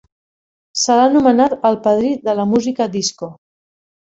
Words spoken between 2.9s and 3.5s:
disco".